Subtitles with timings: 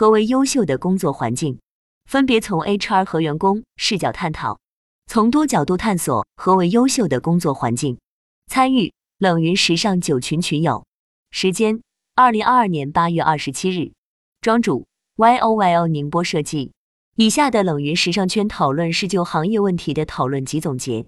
[0.00, 1.58] 何为优秀的工作环境？
[2.08, 4.58] 分别从 HR 和员工视角探讨，
[5.06, 7.98] 从多角度探索何为优秀的工作环境。
[8.46, 10.86] 参与冷云时尚九群群友，
[11.30, 11.82] 时间
[12.14, 13.92] 二零二二年八月二十七日。
[14.40, 14.86] 庄主
[15.18, 16.72] YOYO 宁波设计。
[17.16, 21.04] 以下的冷云时尚圈讨论是就行业问题的讨论及总结，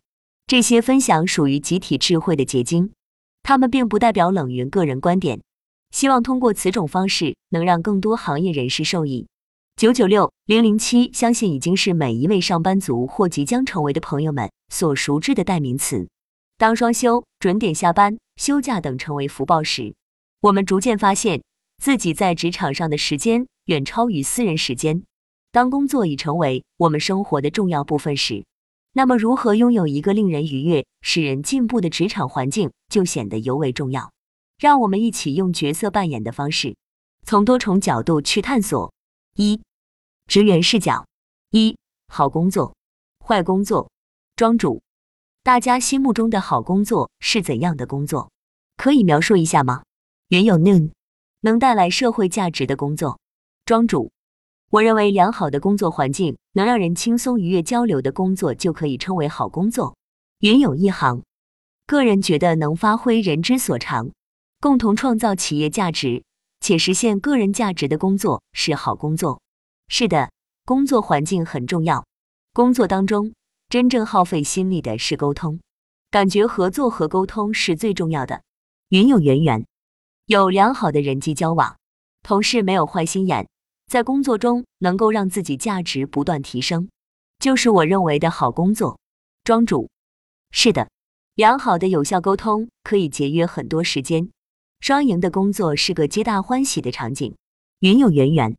[0.47, 2.93] 这些分享属于集体智慧的结晶，
[3.43, 5.41] 他们并不代表冷云个人观点。
[5.93, 9.29] 希望通过此种方式，能让更多行业人士受益。
[9.77, 16.09] 九九六零零七，相信已经是每一位上班族或即将成为的朋友们所熟知的代名词。
[16.59, 19.95] 当双休、准点下班、休假等成为福报时，
[20.41, 21.43] 我们逐渐发现
[21.83, 25.03] 自己在职场上的时间远超于私人时间。
[25.51, 28.45] 当工作已成为我们生活的重要部分时，
[28.93, 34.11] 那么如何拥有一个令人愉悦、使人进步的职场环境就显得尤为重要。
[34.59, 36.77] 让我们一起用角色扮演的方式，
[37.25, 38.93] 从多重角度去探索。
[39.37, 39.61] 一
[40.27, 41.07] 职员视角：
[41.51, 41.77] 一
[42.09, 42.75] 好工作、
[43.25, 43.91] 坏工作。
[44.37, 44.83] 庄主，
[45.43, 48.31] 大家心目中的好工作是怎样的工作？
[48.77, 49.83] 可以描述一下吗？
[50.29, 50.91] 原有嫩
[51.41, 53.19] 能带来社会价值的工作。
[53.65, 54.11] 庄主，
[54.71, 59.97] 我认为良好的工作环境能让人轻松愉悦交流的工作就可以称为好工作。
[60.39, 61.23] 原有一行，
[61.87, 64.11] 个人觉得能发挥人之所长，
[64.63, 66.23] 共同创造企业价值。
[66.61, 69.43] 且实现个人价值的工作是好工作。
[69.89, 70.31] 是的，
[70.65, 72.07] 工作环境很重要。
[72.53, 73.35] 工作当中
[73.69, 75.59] 真正耗费心力的是沟通，
[76.13, 78.43] 感觉合作和沟通是最重要的。
[78.91, 79.67] 云有缘缘，
[80.27, 81.77] 有良好的人际交往，
[82.23, 83.49] 同事没有坏心眼，
[83.89, 86.89] 在工作中能够让自己价值不断提升，
[87.41, 89.01] 就是我认为的好工作。
[89.43, 89.91] 庄主，
[90.53, 90.89] 是的，
[91.35, 94.31] 良好的有效沟通可以节约很多时间。
[94.83, 97.37] 双赢的工作是个皆大欢喜的场景。
[97.79, 98.57] 云有圆圆，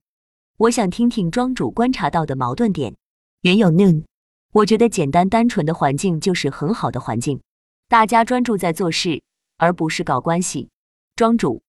[0.55, 2.95] 我想听听庄主观察到的矛盾点。
[3.41, 4.05] 云有 noon，
[4.53, 7.41] 我觉得简单单纯的环境就是很好的环境，
[7.89, 9.21] 大家专注在做事，
[9.57, 10.69] 而不是搞关系。
[11.17, 11.61] 庄主，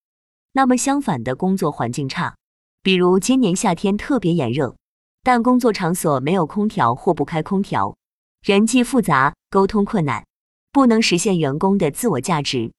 [0.53, 2.37] 那么相反的工作环境差，
[2.81, 4.77] 比如今年夏天特别炎热，
[5.25, 7.97] 但工作场所没有空调或不开空调，
[8.45, 10.25] 人际复杂，沟通困难，
[10.71, 12.71] 不能实现员工的自我价值。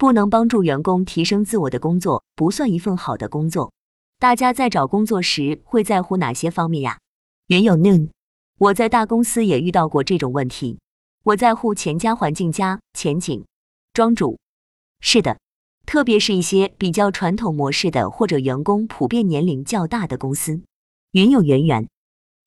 [0.00, 3.70] 不能帮助员工提升自我的工作不算一份好的工作。
[4.18, 6.98] 大家在找工作时会在乎哪些方面呀？
[7.48, 8.08] 原有 noon，
[8.56, 10.78] 我在大公司也遇到过这种问题。
[11.24, 13.44] 我在乎钱加环境加前景。
[13.92, 14.38] 庄主，
[15.00, 15.38] 是的，
[15.84, 20.62] 特别是一些比较传统模式的或者员工普遍年龄较大的公司。
[21.10, 21.86] 云有圆圆，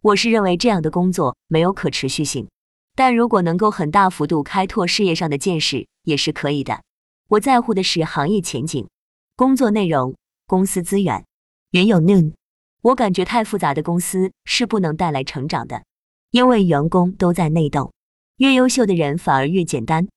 [0.02, 2.50] 我是认为这样的工作没有可持续性，
[2.96, 6.82] 但如果能够很大幅度开拓事业上的见识，也是可以的。
[7.30, 8.88] 我在乎的是行业前景、
[9.36, 11.26] 工作内容、公司资源。
[11.72, 12.34] 原有 noon，
[12.82, 15.84] 我感觉太复杂的公司是不能带来成长的，
[16.32, 17.92] 因为员工都在内斗，
[18.38, 20.08] 越优秀的人反而越简单。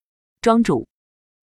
[0.43, 0.87] 庄主，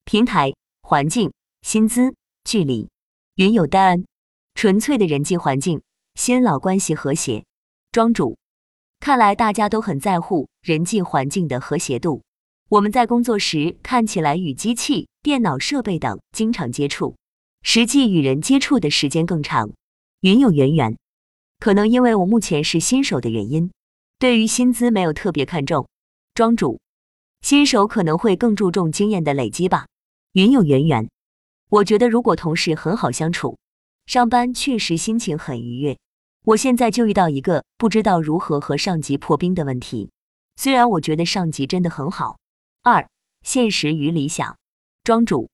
[0.05, 1.31] 平台、环境、
[1.61, 2.13] 薪资、
[2.43, 2.89] 距离。
[3.35, 4.05] 云有丹，
[4.53, 5.81] 纯粹的人际环境，
[6.13, 7.43] 新老关系和谐。
[7.91, 8.37] 庄主，
[8.99, 12.21] 看来大家都很在乎人际环境的和谐度。
[12.69, 15.07] 我们在工作时看起来与机器。
[15.23, 17.15] 电脑设备等经常接触，
[17.61, 19.71] 实际与人接触的时间更长。
[20.19, 20.97] 云有缘缘，
[21.59, 23.71] 可能因为我目前是新手的原因，
[24.19, 25.87] 对于薪资没有特别看重。
[26.33, 26.81] 庄主，
[27.39, 29.85] 新手可能会更注重经验的累积吧。
[30.33, 31.09] 云有缘缘，
[31.69, 33.57] 我觉得如果同事很好相处，
[34.05, 35.97] 上班确实心情很愉悦。
[36.43, 40.11] 我现在就遇到一个不知道如何和上级破冰的问题，
[40.57, 42.39] 虽然我觉得上级真的很好。
[42.81, 43.07] 二，
[43.41, 44.57] 现实与理想。
[45.05, 45.49] 庄主，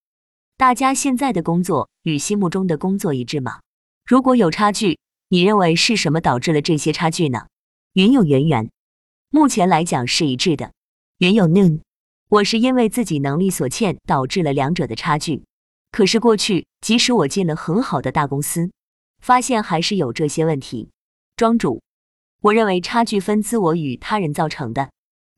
[0.58, 3.62] 大家现在的工作与心目中的工作一致吗？
[4.06, 5.00] 如果有差距，
[5.30, 7.48] 你认为是什么导致了这些差距呢？
[7.94, 8.70] 云有圆圆，
[9.32, 10.72] 目前来讲是一致的。
[11.18, 11.82] 云有 noon，
[12.30, 15.44] 我是因为自己能力所欠导致了两者的差距。
[15.92, 18.70] 可是过去即使我进了很好的大公司，
[19.20, 20.92] 发现还是有这些问题。
[21.36, 21.82] 庄主，
[22.42, 24.92] 我认为差距分自我与他人造成的。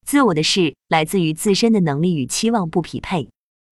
[0.05, 3.29] 自我的事来自于自身的能力与期望不匹配。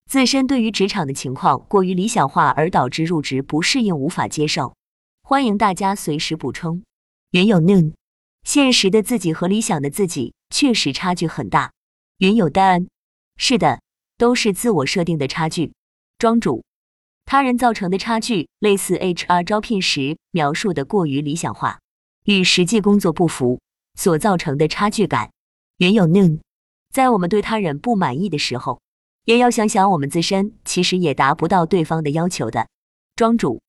[0.09, 4.73] 自身对于职场的情况过于理想化，而导致入职不适应，无法接受。
[5.21, 6.81] 欢迎大家随时补充。
[7.29, 7.93] 云有 noon，
[8.41, 11.73] 现实的自己和理想的自己确实差距很大。
[12.17, 12.87] 云有丹，
[13.37, 13.81] 是的，
[14.17, 15.73] 都是自我设定的差距。
[16.17, 16.63] 庄主，
[17.25, 21.77] 他人造成的差距类似 HR 招聘时描述的过于理想化，
[22.25, 23.61] 与实际工作不符
[23.93, 25.29] 所造成的差距感。
[25.77, 26.39] 云有 noon，
[26.91, 28.81] 在我们对他人不满意的时候。
[29.25, 32.67] 也要想想，我们自身其实也达不到对方的要求的。
[33.15, 33.61] 庄主，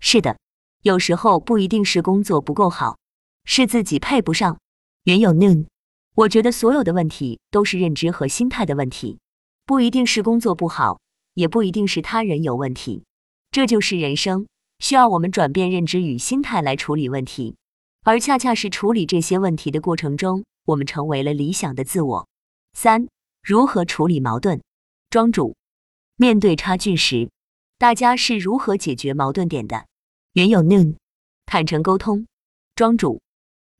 [0.00, 0.38] 是的，
[0.82, 2.98] 有时候不一定是工作不够好，
[3.44, 4.58] 是自己配不上。
[5.04, 5.66] 云有 noon，
[6.14, 9.18] 我觉得所有的问题都是认知和心态的问题，
[9.64, 11.00] 不一定是工作不好，
[11.34, 13.04] 也不一定是他人有问题。
[13.52, 14.48] 这就是人生，
[14.80, 17.56] 需要我们转变认知与心态来处理问题，
[18.02, 22.28] 而恰恰是处理这些问题的过程中，我们成为了理想的自我。
[22.72, 23.06] 三、
[23.42, 24.60] 如何处理矛盾？
[25.16, 25.56] 庄主，
[26.16, 27.30] 面对差距时，
[27.78, 29.86] 大家是如何解决矛盾点的？
[30.34, 30.96] 原有 noon，
[31.46, 32.26] 坦诚沟通。
[32.74, 33.22] 庄主，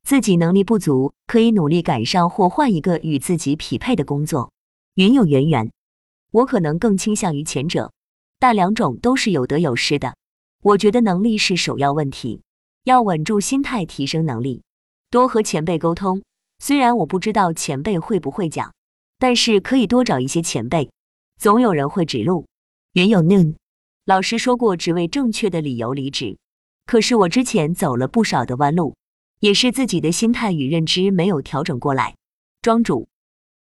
[0.01, 4.51] 自己能力不足，可以努力赶上或换一个与自己匹配的工作。
[4.95, 5.71] 云有圆圆，
[6.31, 7.91] 我可能更倾向于前者，
[8.39, 10.15] 但两种都是有得有失的。
[10.63, 12.41] 我觉得能力是首要问题，
[12.83, 14.63] 要稳住心态，提升能力，
[15.11, 16.23] 多和前辈沟通。
[16.57, 18.73] 虽然我不知道前辈会不会讲，
[19.19, 20.89] 但是可以多找一些前辈，
[21.37, 22.47] 总有人会指路。
[22.93, 23.55] 云有 noon，
[24.05, 26.37] 老师说过，只为正确的理由离职。
[26.85, 28.95] 可是我之前走了不少的弯路，
[29.39, 32.15] 也是自己的心态与认知没有调整过来。
[32.61, 33.07] 庄主，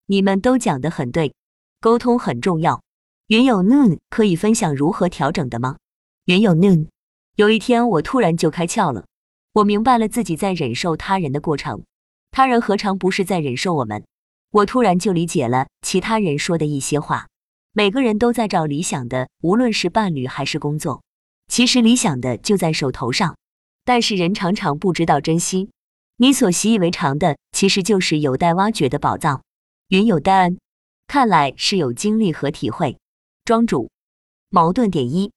[0.07, 1.35] 你们都讲得很对，
[1.81, 2.83] 沟通很重要。
[3.27, 5.77] 云有 noon 可以分享如何调整的吗？
[6.25, 6.87] 云有 noon，
[7.35, 9.05] 有一天我突然就开窍了，
[9.53, 11.85] 我明白了自己在忍受他人的过程，
[12.31, 14.03] 他人何尝不是在忍受我们？
[14.53, 17.27] 我突然就理解了其他人说的一些话，
[17.79, 21.03] 每个人都在找理想的，无论是伴侣还是工作。
[21.47, 23.37] 其实理想的就在手头上，
[23.85, 25.69] 但是人常常不知道珍惜。
[26.17, 29.43] 你所习以为常的，其实就是有待挖掘的宝藏。
[29.89, 30.57] 云有丹，
[31.07, 32.97] 看来是有经历和体会。
[33.45, 33.91] 庄主，
[34.49, 35.31] 矛盾点一：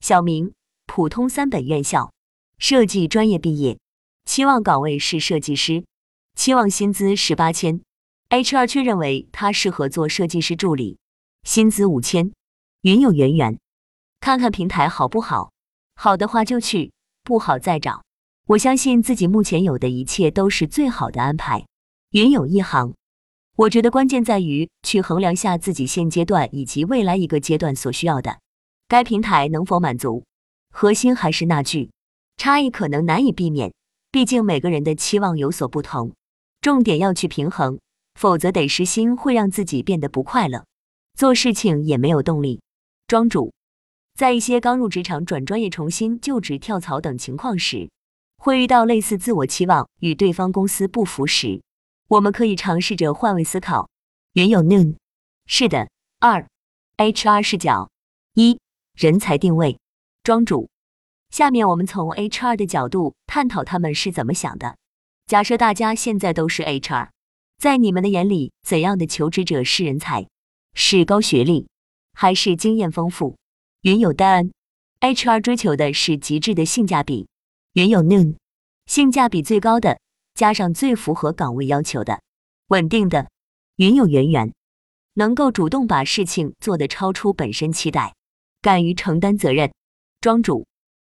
[0.00, 0.52] 小明，
[0.84, 2.12] 普通三本院校，
[2.58, 3.78] 设计专业毕业，
[4.26, 5.86] 期望岗位是设计师，
[6.34, 7.80] 期望薪资十八千
[8.28, 10.98] ，HR 却认为他适合做设计师助理，
[11.46, 12.32] 薪资五千。
[12.80, 13.56] 云有圆圆，
[14.18, 15.52] 看看平台好不好？
[15.94, 16.90] 好的话就去，
[17.22, 18.02] 不好再找。
[18.48, 21.64] 我相信自己目前有的一切都是最好的安排。
[22.10, 22.92] 云有一行，
[23.54, 28.40] 我觉得关键在于去衡量下自己现阶段以及未来一个阶段所需要的，
[28.88, 30.24] 该平台能否满足。
[30.72, 31.92] 核心还是那句，
[32.36, 33.72] 差异可能难以避免，
[34.10, 36.12] 毕竟每个人的期望有所不同。
[36.60, 37.78] 重点要去平衡，
[38.18, 40.64] 否则得失心会让自己变得不快乐，
[41.16, 42.60] 做事情也没有动力。
[43.06, 43.54] 庄主。
[44.14, 47.90] 在一些刚入职场、转专业、重新就职、跳槽等情况时，
[48.38, 51.62] 会遇到类似自我期望与对方公司不符时，
[52.08, 53.90] 我们可以尝试着换位思考。
[54.32, 54.96] 原有 noon，
[55.46, 55.88] 是的。
[56.18, 56.46] 二
[56.96, 57.90] ，HR 视角。
[58.34, 58.58] 一，
[58.94, 59.78] 人才定位。
[60.22, 60.70] 庄主，
[61.28, 64.76] 下面我们从 HR 的角度探讨他们是怎么想的。
[65.26, 67.08] 假设大家现在都是 HR，
[67.58, 70.26] 在你们的眼里，怎样的求职者是人才？
[70.78, 71.66] 是高学历，
[72.12, 73.34] 还是经验丰富？
[73.80, 74.50] 云有丹
[75.00, 77.28] ，HR 追求的是极致的性价比。
[77.72, 78.36] 云有 noon，
[78.84, 79.98] 性价比最高的，
[80.34, 82.20] 加上最符合岗位要求的，
[82.68, 83.30] 稳定的。
[83.76, 84.52] 云有圆圆，
[85.14, 88.14] 能够主动把事情做得超出本身期待，
[88.60, 89.72] 敢于承担责任。
[90.20, 90.66] 庄主，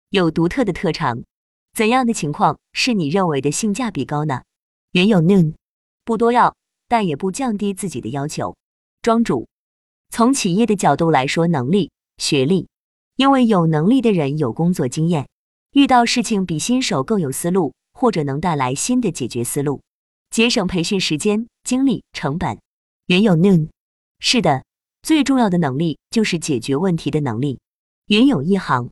[0.08, 1.22] 有独特的特长。
[1.74, 4.42] 怎样的情况是你认为的性价比高呢？
[4.92, 5.54] 云有 noon，
[6.02, 6.56] 不多要，
[6.88, 8.56] 但也不降低自己的要求。
[9.02, 9.48] 庄主，
[10.10, 11.90] 从企业的角度来说，能力。
[12.18, 12.68] 学历，
[13.16, 15.26] 因为有能力的人有工作经验，
[15.72, 19.80] 遇到事情比新手更有思路，或者能带来新的解决思路，
[20.28, 22.60] 节省培训时间、精力、成本。
[23.06, 23.70] 云有 noon，
[24.18, 24.64] 是的，
[25.00, 27.58] 最重要的能力就是解决问题的能力。
[28.08, 28.90] 云有一行，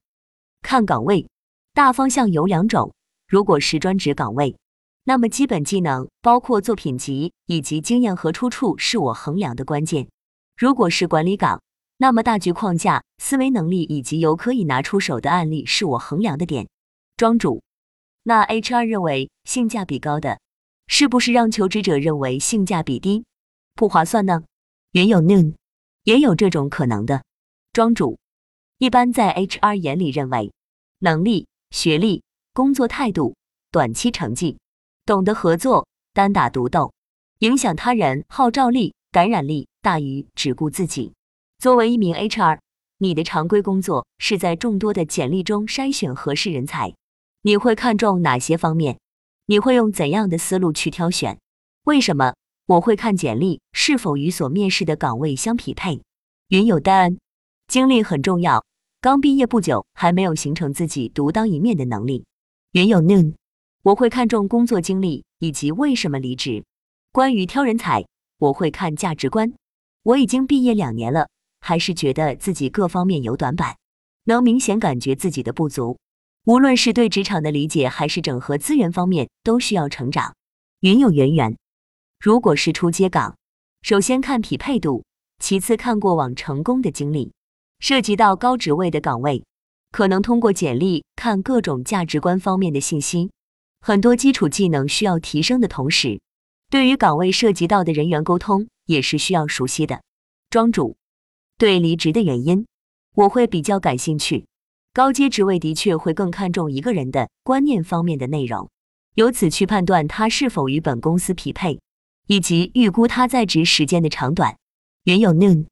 [0.63, 1.29] 看岗位，
[1.75, 2.95] 大方向有两种。
[3.29, 4.57] 如果是专职岗位，
[5.05, 10.09] 那么基本技能包括作品集以及经验和出处是我衡量的关键。
[10.59, 11.63] 如果是管理岗，
[11.99, 16.69] 那么大局框架、思维能力以及有可以拿出手的案例是我衡量的点。
[17.17, 17.63] 庄主，
[18.25, 20.41] 那 HR 认为性价比高的，
[20.89, 23.25] 是不是让求职者认为性价比低、
[23.77, 24.43] 不划算呢？
[24.91, 25.55] 原有 noon，
[26.03, 27.23] 也有这种可能的。
[27.73, 28.19] 庄主，
[28.79, 30.53] 一般在 HR 眼里认为，
[30.99, 33.37] 能力、学历、工作态度、
[33.71, 34.59] 短期成绩、
[35.07, 36.93] 懂得合作、单打独斗、
[37.39, 41.13] 影响他人、号召力、感染力大于只顾自己。
[41.59, 42.59] 作为一名 HR，
[42.99, 46.95] 你的常规工作是在众多的简历中筛选合适人才。
[47.43, 48.99] 你会看重哪些方面？
[49.47, 51.39] 你会用怎样的思路去挑选？
[51.85, 52.35] 为什么？
[52.67, 56.03] 我会看简历是否与所面试的岗位相匹配。
[56.49, 57.17] 云有丹，
[57.67, 58.65] 经历很重要。
[59.01, 62.27] 刚毕业不久，还没有形成自己独当一面的能力。
[62.73, 63.35] 云有 noon，
[63.83, 66.65] 我会看重工作经历以及为什么离职。
[67.11, 68.05] 关于挑人才，
[68.39, 69.53] 我会看价值观。
[70.03, 71.29] 我已经毕业两年了。
[71.61, 73.77] 还是觉得自己各方面有短板，
[74.25, 75.99] 能明显感觉自己的不足。
[76.45, 80.35] 无论是对职场的理解，还是整合资源方面，都需要成长。
[80.81, 81.57] 云有渊源。
[82.21, 83.37] 如果是初接岗，
[83.83, 85.05] 首先看匹配度，
[85.41, 87.33] 其次看过往成功的经历。
[87.81, 89.45] 涉及到高职位的岗位，
[89.91, 93.31] 可能通过简历看各种价值观方面的信息。
[93.81, 96.21] 很多基础技能需要提升的同时，
[96.71, 100.03] 对于岗位涉及到的人员沟通也是需要熟悉的。
[100.51, 100.97] 庄主，
[101.59, 102.67] 对离职的原因，
[103.15, 104.47] 我会比较感兴趣。
[104.93, 108.71] 高阶职位的确会更看重一个人的观念方面的内容，
[109.15, 111.81] 由此去判断他是否与本公司匹配。
[112.29, 114.59] 以及预估他在职时间的长短。
[115.05, 115.67] 原有 noon，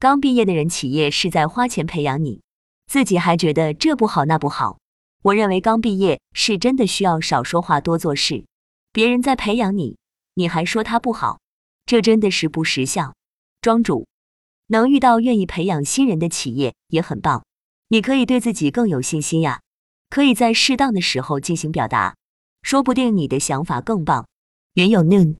[0.00, 2.42] 刚毕业的人，企业是在花钱培养你，
[2.88, 4.78] 自己还觉得这不好那不好。
[5.22, 8.44] 我认为刚毕业是真的需要少说话多做事。
[8.92, 9.98] 别人在培养你，
[10.40, 11.38] 你还说他不好，
[11.84, 13.14] 这真的是不识相。
[13.60, 14.08] 庄主
[14.68, 17.44] 能遇到愿意培养新人的企业也很棒，
[17.88, 19.60] 你可以对自己更有信心呀。
[20.08, 22.16] 可以在适当的时候进行表达，
[22.62, 24.26] 说不定你的想法更棒。
[24.72, 25.36] 云有 noon。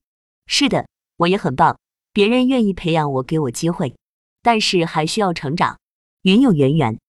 [0.47, 1.79] 是的，我也很棒，
[2.13, 3.97] 别人愿意培养我，给我机会，
[4.43, 5.79] 但是还需要成长。
[6.21, 7.01] 云有渊源，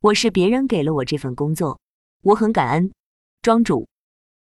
[0.00, 1.80] 我是别人给了我这份工作，
[2.22, 2.92] 我很感恩。
[3.42, 3.88] 庄主，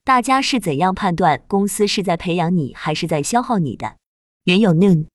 [0.07, 3.97] 大家是怎样判断公司是在培养你还是在消耗你的？
[4.45, 5.07] 云有 noon，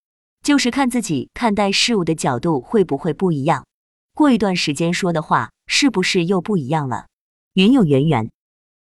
[0.43, 3.65] 就是看自己看待事物的角度会不会不一样，
[4.13, 7.07] 过一段时间说的话是不是又不一样了？
[7.55, 8.31] 云有圆圆，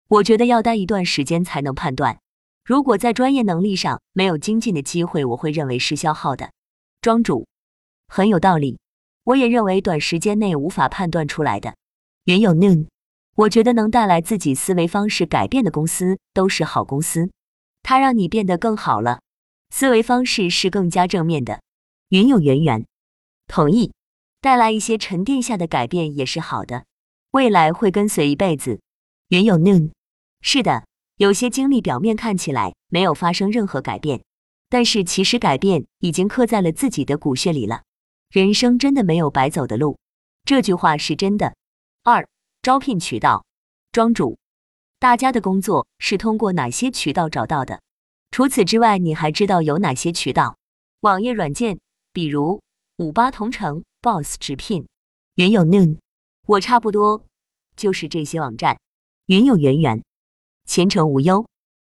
[0.09, 2.19] 我觉得要待一段时间才能判断。
[2.65, 6.51] 如果在专业能力上没有精进的机会，我会认为是消耗的。
[7.01, 7.47] 庄主
[8.09, 8.81] 很有道理，
[9.23, 11.77] 我也认为短时间内无法判断出来的。
[12.25, 12.89] 原有 noon，
[13.41, 17.31] 我觉得能带来自己思维方式改变的公司都是好公司，
[17.83, 19.21] 它让你变得更好了，
[19.71, 21.63] 思维方式是更加正面的。
[22.11, 22.85] 云有圆圆，
[23.47, 23.93] 同意，
[24.43, 26.85] 带来一些沉淀下的改变也是好的，
[27.31, 28.81] 未来会跟随一辈子。
[29.29, 29.91] 云有 noon，
[30.43, 30.85] 是的。
[31.17, 34.23] 有些经历表面看起来没有发生任何改变，
[34.69, 37.85] 但是其实改变已经刻在了自己的骨血里了。
[38.31, 39.99] 人生真的没有白走的路，
[40.45, 41.55] 这句话是真的。
[42.05, 42.27] 二、
[42.63, 43.47] 招聘渠道，
[43.91, 44.39] 庄主，
[44.99, 47.81] 大家的工作是通过哪些渠道找到的？
[48.31, 50.59] 除此之外，你还知道有哪些渠道？
[51.01, 51.81] 网页软件，
[52.13, 52.61] 比如
[52.99, 54.87] 五八同城、Boss 直聘、
[55.37, 56.01] 云有 Noon，
[56.47, 57.25] 我差不多
[57.77, 58.79] 就是这些网站。
[59.25, 60.05] 云有圆圆。
[60.67, 61.47] 前程无忧，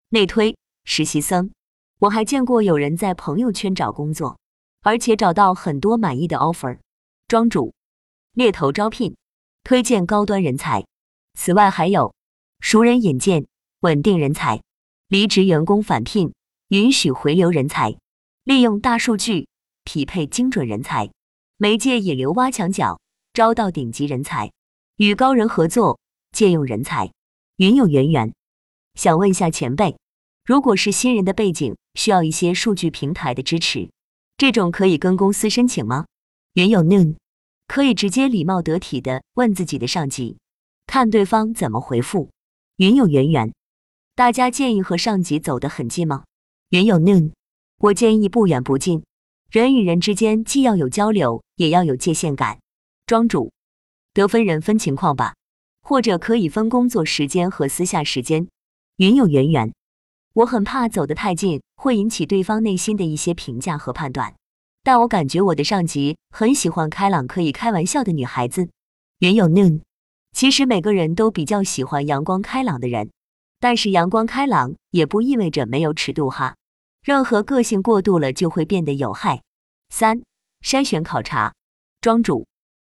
[0.09, 1.51] 内推实习生，
[1.99, 4.39] 我还见过有人在朋友圈找工作，
[4.81, 6.79] 而且找到很多满意的 offer。
[7.27, 7.75] 庄主，
[8.33, 9.15] 猎头招聘，
[9.63, 10.85] 推荐高端人才。
[11.37, 12.13] 此外还有
[12.59, 13.45] 熟人引荐，
[13.79, 14.61] 稳定人才，
[15.07, 16.33] 离职员工返聘，
[16.69, 17.97] 允许回流人才，
[18.43, 19.47] 利用大数据
[19.83, 21.09] 匹配精准人才，
[21.57, 22.99] 媒介引流挖墙脚，
[23.33, 24.51] 招到顶级人才，
[24.97, 25.99] 与高人合作
[26.31, 27.11] 借用人才，
[27.57, 28.33] 云有源源。
[28.95, 29.97] 想问一下前辈，
[30.45, 33.89] 如果是新人的背景，需要一些数据平台的支持，
[34.37, 36.05] 这种可以跟公司申请吗？
[36.53, 37.15] 云有 noon，
[37.67, 40.37] 可以直接礼貌得体的问自己的上级，
[40.85, 42.29] 看对方怎么回复。
[42.77, 43.53] 云有圆圆，
[44.15, 46.23] 大家建议和上级走得很近吗？
[46.69, 47.31] 云有嫩
[47.79, 49.03] 我建议不远不近，
[49.51, 52.59] 人与人之间既要有交流，也要有界限感。
[53.05, 53.51] 庄主，
[54.13, 55.35] 得分人分情况吧，
[55.81, 58.47] 或者可以分工作时间和私下时间。
[58.97, 59.73] 云有圆圆，
[60.33, 64.33] 我很怕走得太近会引起对方内心的一些评价和判断，
[64.83, 68.69] 但我感觉我的上级很喜欢开朗可以开玩笑的女孩子。
[69.19, 69.81] 云有 noon，
[70.33, 73.09] 其实每个人都比较喜欢阳光开朗的人，
[73.59, 76.55] 但是阳光开朗也不意味着没有尺度哈，
[77.01, 79.41] 任何个性过度了就会变得有害。
[79.89, 80.21] 三
[80.61, 81.53] 筛选考察，
[82.01, 82.45] 庄主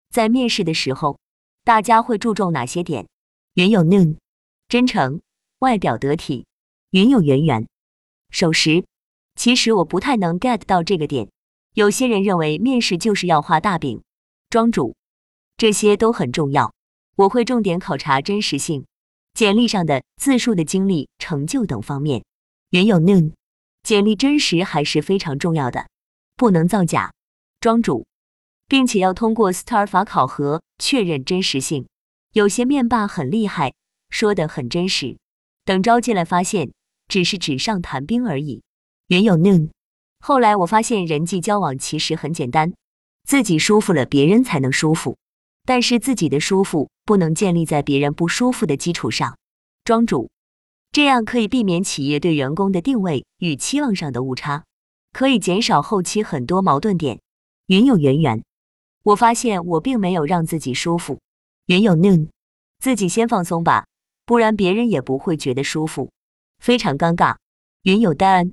[0.09, 1.19] 在面试的时候，
[1.63, 3.07] 大家会注重哪些点？
[3.53, 4.17] 云有 noon，
[4.67, 5.21] 真诚。
[5.59, 6.45] 外表得体，
[6.91, 7.65] 云有圆圆，
[8.29, 8.83] 守时。
[9.35, 11.29] 其实我不太能 get 到这个点。
[11.75, 14.01] 有些人认为面试就是要画大饼，
[14.49, 14.95] 庄主，
[15.57, 16.73] 这些都很重要。
[17.17, 18.85] 我会重点考察真实性，
[19.33, 22.23] 简历上的自述的经历、成就等方面。
[22.69, 23.33] 原有 noon，
[23.83, 25.89] 简历真实还是非常重要的，
[26.37, 27.11] 不能造假，
[27.59, 28.05] 庄主，
[28.69, 31.85] 并且要通过 STAR 法考核确认真实性。
[32.31, 33.73] 有些面霸很厉害，
[34.09, 35.17] 说的很真实。
[35.65, 36.71] 等招进来，发现
[37.09, 38.63] 只是纸上谈兵而已。
[39.07, 39.71] 原有 noon，
[40.27, 42.73] 后来我发现人际交往其实很简单，
[43.27, 45.19] 自己舒服了，别人才能舒服。
[45.67, 49.37] 但是自己的舒服不能建立在别人不舒服的基础上。
[49.83, 50.31] 庄主，
[50.91, 54.63] 这样可以避免企业对员工的定位与期望上的误差，
[55.13, 57.19] 可以减少后期很多矛盾点。
[57.67, 58.43] 云有圆圆，
[59.03, 61.19] 我发现我并没有让自己舒服。
[61.67, 62.29] 云有 noon，
[62.79, 63.85] 自己先放松吧，
[64.25, 66.09] 不然别人也不会觉得舒服，
[66.57, 67.35] 非常尴尬。
[67.83, 68.51] 云有丹，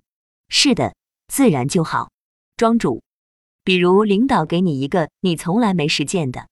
[0.50, 0.95] 是的，
[1.33, 2.11] 自然就好。
[2.59, 3.01] 庄主，
[3.65, 6.47] 比如领导给你一个你从来没实践的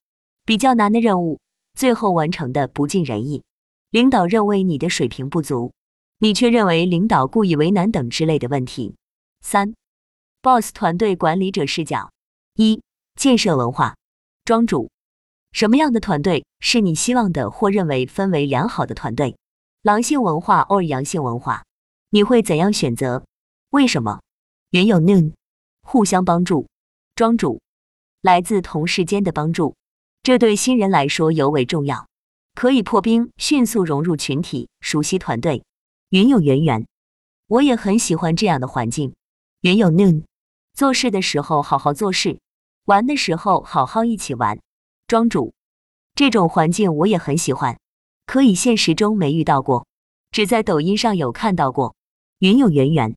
[0.47, 1.39] 比较难的任务，
[1.75, 3.43] 最后完成的不尽人意，
[3.91, 5.75] 领导认为你的水平不足，
[6.21, 8.95] 你却认为领导故意为难等之类的问题。
[9.43, 9.75] 三
[10.41, 12.11] ，boss 团队管理者视角
[12.55, 12.81] 一。
[13.17, 13.97] 建设文化，
[14.47, 14.89] 庄主，
[15.53, 19.37] 什么样的团队是你希望的或认为氛围良好的团队？
[19.83, 21.65] 狼性文化 or 阳性文化？
[22.11, 23.27] 你会怎样选择？
[23.73, 24.21] 为什么？
[24.71, 25.33] 云有 noon，
[25.83, 26.69] 互相帮助，
[27.17, 27.61] 庄主，
[28.21, 29.75] 来自同事间的帮助，
[30.23, 32.07] 这对新人来说尤为重要，
[32.55, 35.65] 可以破冰，迅速融入群体，熟悉团队。
[36.11, 36.87] 云有圆圆，
[37.49, 39.13] 我也很喜欢这样的环境。
[39.63, 40.23] 云有 noon，
[40.73, 42.39] 做事的时候好好做事。
[42.85, 44.61] 玩的时候好好一起玩，
[45.09, 45.53] 庄主，
[46.15, 47.81] 这种环境我也很喜欢，
[48.25, 49.89] 可以现实中没遇到过，
[50.31, 51.97] 只在抖音上有看到过。
[52.39, 53.17] 云有圆圆，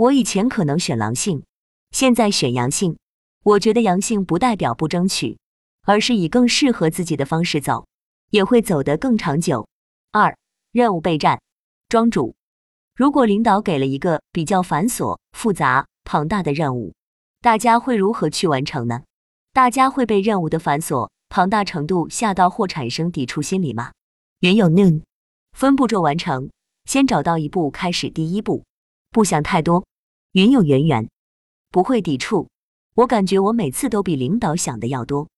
[0.00, 1.42] 我以前可能选狼性，
[1.90, 2.96] 现在选阳性。
[3.42, 5.38] 我觉得阳性不代表不争取，
[5.82, 7.86] 而是以更适合自己的方式走，
[8.30, 9.68] 也会走得更长久。
[10.10, 10.34] 二
[10.72, 11.38] 任务备战，
[11.90, 12.34] 庄主，
[12.96, 16.94] 如果领导给了一个比较繁琐、复杂、庞大的任务。
[17.42, 19.02] 大家会如何去完成呢？
[19.52, 23.92] 大家会被任务的繁琐、庞大程度吓到或产生抵触心理吗？
[24.38, 25.02] 云有 noon，
[25.52, 26.48] 分步骤完成，
[26.86, 28.64] 先找到一步开始第一步，
[29.10, 29.84] 不想太多。
[30.32, 31.10] 云有圆圆，
[31.70, 32.48] 不会抵触。
[32.94, 35.28] 我感觉我每次都比领导想的要多，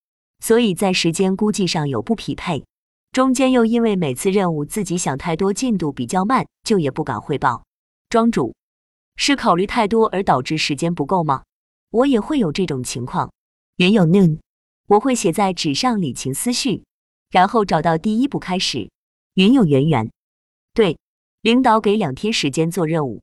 [0.41, 2.67] 所以在时间估计上有不匹配。
[3.11, 7.65] 中间又因为每次任务自己想太多，进度比较慢，就也不敢汇报。
[8.11, 8.55] 庄主，
[9.17, 11.45] 是考虑太多而导致时间不够吗？
[11.91, 13.33] 我也会有这种情况，
[13.77, 14.41] 云有 noon，
[14.89, 16.85] 我会写在纸上理清思绪，
[17.31, 18.91] 然后找到第一步开始。
[19.35, 20.11] 云有圆圆，
[20.75, 20.99] 对，
[21.41, 23.23] 领导给两天时间做任务，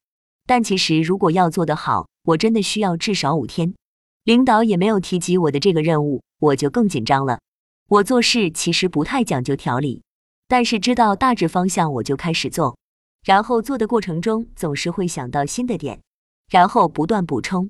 [0.50, 3.76] 但其实如果要做得好，我真的需要至少五天。
[4.24, 7.40] 领导也没有提及我的这个任务，我就更紧张了。
[7.88, 10.02] 我做事其实不太讲究条理，
[10.48, 12.80] 但是知道大致方向我就开始做，
[13.24, 16.02] 然后做的过程中总是会想到新的点，
[16.50, 17.70] 然后不断补充。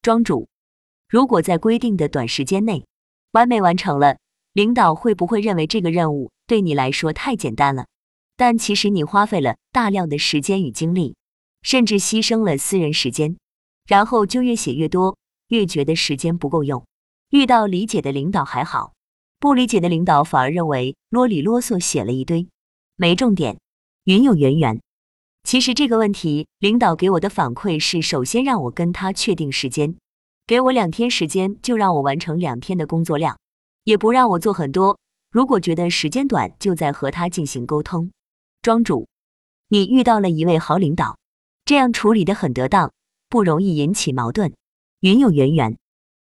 [0.00, 0.46] 庄主，
[1.08, 2.86] 如果在规定的短时间内
[3.32, 4.18] 完美完成了，
[4.52, 7.86] 领导会不会认为这个任务对你来说太简单了？
[8.36, 11.16] 但其实你花费了大量的时间与精力，
[11.62, 13.36] 甚至牺牲了私人时间，
[13.86, 15.16] 然后就越写越多，
[15.48, 16.84] 越觉得时间不够用。
[17.30, 18.92] 遇到理解的领导还好，
[19.38, 22.48] 不理解的领导反而认为啰里啰嗦写了一堆，
[22.96, 23.58] 没重点。
[24.04, 24.80] 云有圆圆。
[25.44, 29.96] 其实这个问题，领导给我的反馈是：首先让我跟他确定时间，
[30.46, 33.38] 给我两天时间，就让我完成两天的工作量，
[33.84, 34.98] 也不让我做很多。
[35.30, 38.10] 如果觉得时间短，就再和他进行沟通。
[38.62, 39.06] 庄主，
[39.68, 41.16] 你遇到了一位好领导，
[41.70, 42.92] 这样处理的很得当，
[43.28, 44.52] 不容易引起矛盾。
[45.02, 45.78] 云有圆圆，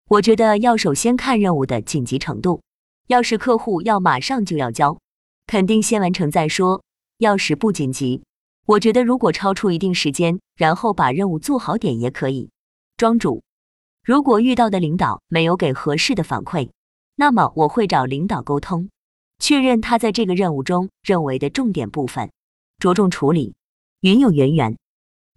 [0.08, 2.62] 我觉得要首先看任务的紧急程度，
[3.08, 5.00] 要是客户要马上就要交，
[5.48, 6.84] 肯定先完成再说；
[7.18, 8.22] 要是不紧急。
[8.68, 12.52] 我觉得，如果超出一定时间，然后把任务做好点也可以。
[12.96, 13.42] 庄主，
[14.04, 16.70] 如果遇到的领导没有给合适的反馈，
[17.16, 18.90] 那么我会找领导沟通，
[19.40, 22.32] 确认他在这个任务中认为的重点部分，
[22.78, 23.56] 着重处理。
[24.02, 24.78] 云有圆圆，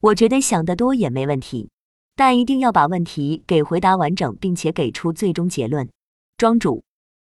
[0.04, 1.70] 我觉得想得多也没问题，
[2.14, 5.88] 但一定要把问题给回答完整，并且给出最终结论。
[6.36, 6.84] 庄主，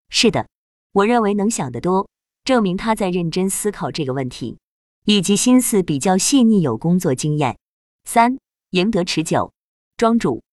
[0.09, 0.47] 是的，
[0.91, 2.07] 我认为能想得多，
[2.43, 4.59] 证明他在认真思考这个问题。
[5.05, 7.57] 以及心思比较细腻，有工作经验。
[8.03, 8.37] 三，
[8.69, 9.51] 赢得持久。
[9.97, 10.43] 庄主，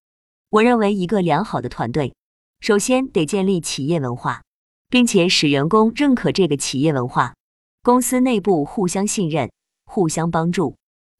[0.49, 2.15] 我认为一个良好的团队，
[2.61, 4.43] 首先得建立企业文化，
[4.89, 7.35] 并且使员工认可这个企业文化。
[7.83, 9.53] 公司内部互相信任，
[9.85, 10.77] 互相帮助，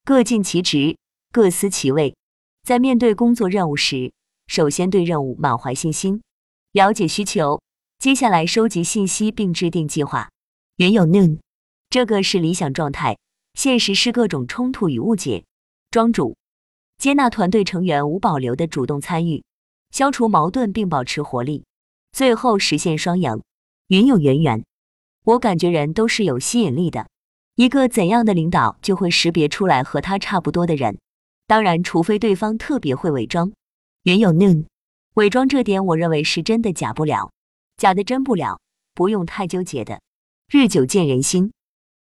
[0.07, 0.99] 各尽其职，
[1.33, 2.15] 各司其位。
[2.63, 4.13] 在面对工作任务时，
[4.47, 6.23] 首先对任务满怀信心，
[6.71, 7.61] 了解需求，
[7.99, 10.31] 接下来收集信息并制定计划。
[10.77, 11.41] 云有 noon，
[11.91, 13.19] 这个是理想状态。
[13.55, 15.45] 现实是各种冲突与误解。
[15.91, 16.37] 庄主
[16.99, 19.43] 接纳团队成员无保留的主动参与，
[19.91, 21.65] 消除矛盾并保持活力，
[22.13, 23.43] 最后实现双赢。
[23.89, 24.65] 云有圆圆，
[25.25, 27.09] 我感觉人都是有吸引力的，
[27.57, 30.99] 一个怎样的领导就会识别出来和他差不多的人。
[31.47, 33.51] 当然，除非对方特别会伪装。
[34.03, 34.67] 原有 noon，
[35.15, 37.31] 伪装这点我认为是真的假不了，
[37.79, 38.61] 假的真不了，
[38.93, 40.03] 不用太纠结的。
[40.51, 41.51] 日久见人心。